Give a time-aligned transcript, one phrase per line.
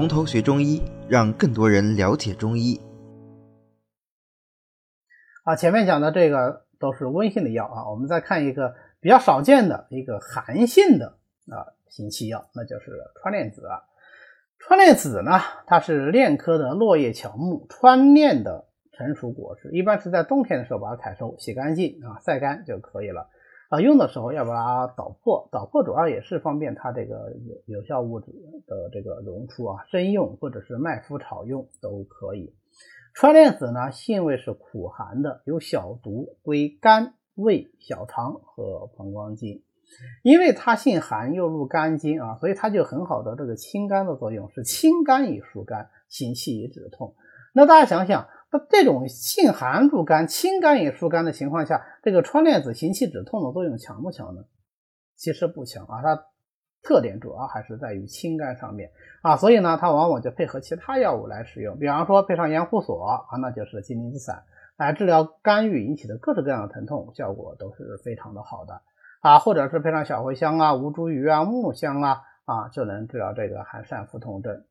[0.00, 2.80] 从头学中医，让更多人了解中医。
[5.44, 11.18] 啊，前面讲的这个都是温性的药啊，我们再看一个比较少见的一个寒性的
[11.50, 13.82] 啊行气药，那就是川链子啊。
[14.58, 23.28] 川链子呢，它是楝科的落叶乔木川楝的成熟果实，一般是在冬天的时候把它采收、洗干净啊、晒干就可以了。
[23.70, 27.32] 啊，用的时候要把它捣破，捣破主要也是方便它这个
[27.66, 28.32] 有有效物质
[28.66, 32.52] 的这个溶出啊，生用或者是麦麸炒用都可以。
[33.14, 39.62] 川链子呢，性味是苦寒的，有小毒，归肝、胃、小肠和膀胱经。
[40.24, 47.14] 因为它性寒又入肝经啊，所以它就很好的这个清肝的作用，是清肝以疏肝，行气以止痛。
[47.52, 48.26] 那大家想想。
[48.52, 54.42] 那这种性寒入肝、清肝也疏肝的情况下，这个川链子行气止痛的作用强不强呢？
[55.16, 56.24] 其实不强啊，它
[56.82, 58.90] 特点主要还是在于清肝上面
[59.22, 64.42] 啊，所以呢，它往往就配合其他药物来使用，比方说配上盐胡索啊，那就是金鳞子散，
[64.76, 68.80] 来治疗肝郁引起的各式各样的疼痛，效果都是非常的好的
[69.20, 74.64] 啊，或者是配上小茴香啊、吴茱萸啊、木香啊啊，就能治疗这个寒疝腹痛症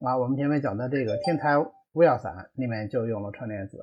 [0.00, 0.18] 啊。
[0.18, 1.56] 我们前面讲的这个天台。
[1.94, 3.78] 乌药散里面就用了川链子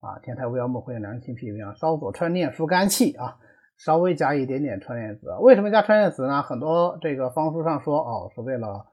[0.00, 3.38] 啊，天台乌药木会凉清脾胃，稍佐川链疏肝气啊，
[3.78, 5.28] 稍微加一点点川链子。
[5.40, 6.42] 为什么加川链子呢？
[6.42, 8.86] 很多这个方书上说哦，是为了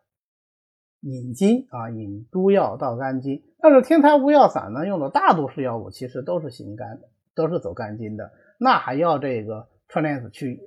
[1.02, 3.44] 引经啊，引诸药到肝经。
[3.60, 10.62] 但是天台乌药散呢，用的大多数药物其实都是行肝的，都是走肝经的，那还要这个川链子去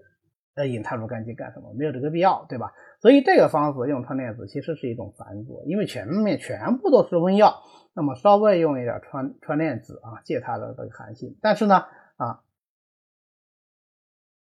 [0.57, 1.73] 呃引它入肝经干什么？
[1.75, 2.73] 没有这个必要，对吧？
[3.05, 7.61] 所以这个方子用川链子其实是一种繁佐，因为前面全部都是温药。
[7.93, 11.85] 那么稍微用一点川川链子啊，借它的这个寒性，但是呢
[12.17, 12.41] 啊，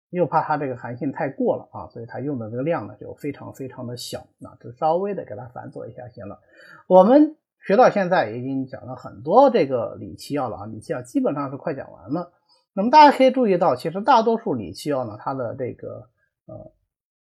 [0.09, 6.41] 又怕它这个寒性太过了啊，所以它用的这个量呢就非常非常的小，那就稍微的给它反佐一下行了。
[6.85, 12.33] 我们学到现在已经讲了很多这个理气药了啊，理气药基本上是快讲完了。
[12.73, 16.09] 那么大家可以注意到，其实大多数理气药呢，它的这个
[16.45, 16.73] 呃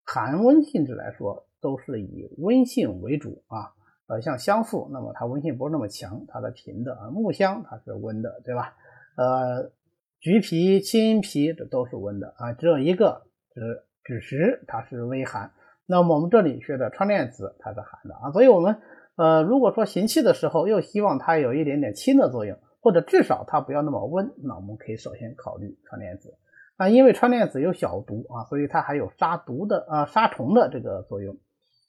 [0.05, 3.73] 寒温性质来说，都是以温性为主啊。
[4.07, 7.09] 呃，像香附，那么它温性不是那么强，它的平的啊。
[7.09, 8.75] 木香它是温的，对吧？
[9.17, 9.71] 呃，
[10.19, 13.23] 橘皮、青皮这都是温的啊，只有一个
[13.55, 15.51] 是枳实，它是微寒。
[15.87, 18.31] 那么我们这里学的川链子，它是寒的啊。
[18.31, 18.77] 所以我们
[19.15, 26.35] 呃，如果说行气的时候又希望它有一点点清的作用，或者至少它不要那么温，那我们可以首先考虑川链子
[26.77, 31.37] 啊，因为川链子有小毒啊，所以它还有杀毒的啊、杀虫的这个作用。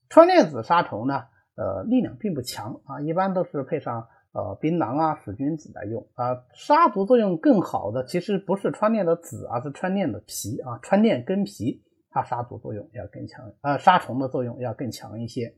[0.08, 1.24] 川链子杀虫呢？
[1.56, 6.36] 呃，力量并不强啊，一般都是配上呃槟榔啊、使君子来用啊。
[6.52, 15.54] 杀毒作用更好的其实不是川链的籽，而是川链的皮啊，川链根皮，它杀毒作用要更强，呃，杀虫的作用要更强一些。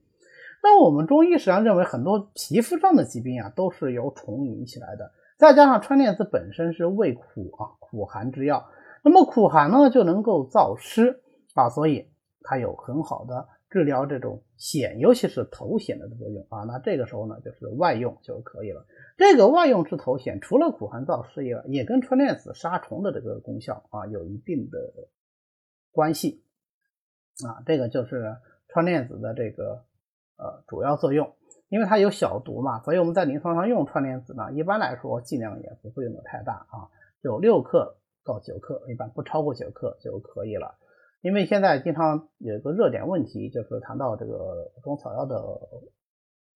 [0.63, 5.11] 那我们中医实际上认为很多皮肤上的疾病啊，都是由虫引起来的。
[5.37, 8.65] 再加上川链子本身是味苦啊，苦寒之药，
[9.03, 11.23] 那么苦寒呢就能够燥湿
[11.55, 12.11] 啊，所以
[12.43, 13.49] 它有很好的。
[13.71, 18.87] 治疗这种癣，尤其是头癣的作用啊，那这个时候呢，就是外用就可以了。
[19.19, 24.79] 这个外用治头癣，除了苦寒燥湿以外，也跟川链子杀虫的这个功效啊有一定的
[25.93, 26.43] 关系
[27.47, 27.61] 啊。
[27.67, 28.39] 这个就是
[28.69, 29.85] 川链子的这个
[30.39, 31.35] 呃主要作用，
[31.69, 36.89] 因为它有小毒嘛，所以我们在临床上用川链子呢，一般来说剂量也不会用的太大啊，
[37.23, 40.77] 就六克到九克，一般不超过九克就可以了。
[41.21, 45.37] 因为现在经常有一个热点问题，就是谈到这个中草药的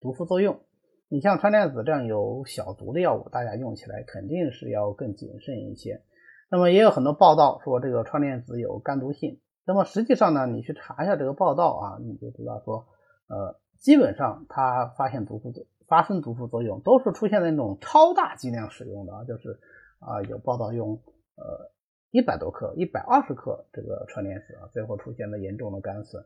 [0.00, 0.60] 毒副作用。
[1.08, 6.02] 你像川链子这样有小毒的药物，大家用起来肯定是要更谨慎一些。
[6.48, 9.40] 那么也有很多报道说这个川链子有肝毒性。
[9.66, 12.86] 那么实际上呢，你去查一下这个报道啊，你就知道说，
[13.28, 19.58] 呃，基本上它发现毒副作发生毒副作用都是出现在那种超大剂量使用的啊，就是
[19.98, 21.00] 啊有报道用
[21.37, 21.70] 呃。
[22.15, 26.23] 一百多克、一百二十克这个川链子啊，最后出现了严重的肝损。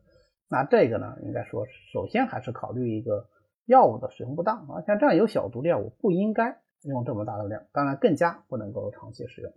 [0.48, 3.28] 那这个呢，应该说首先还是考虑一个
[3.66, 9.52] 药物的使用不当啊，像这样有小毒的药物不应该用这么大的量，当然更加不能够长期使用。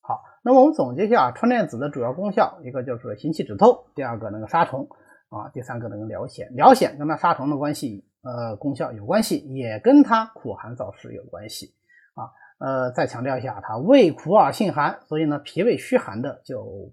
[0.00, 4.88] 好，那么我们总结一下川链子的主要功效，一个就是行气止痛，第二个能够杀虫
[5.28, 6.48] 啊，第三个能够疗癣。
[6.54, 11.74] 疗癣跟它杀虫的关系，呃，功效有关系，也跟它苦寒燥湿有关系
[12.14, 12.32] 啊。
[12.58, 16.92] 呃，再强调一下，它味苦而性寒，所以呢，脾胃虚寒的就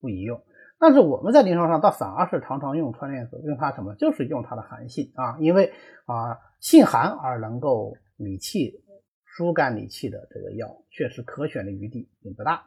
[0.00, 0.42] 不宜用。
[0.78, 3.94] 但是我们在临床上倒反而是常常用川链子，用它什么？
[3.94, 5.72] 就是用它的寒性啊，因为
[6.06, 8.80] 啊性寒而能够理气、
[9.24, 12.64] 疏肝理气的这个药，确实可选的余地并不大。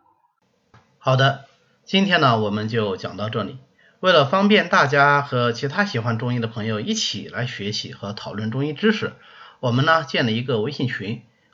[0.97, 1.45] 好的，
[1.85, 3.59] 今天呢我们就讲到这里。
[4.01, 9.13] 为了方便大家和其他喜欢中医的朋友一起来学习和讨论中医知识，
[9.59, 11.21] 我们呢建了一个微信群，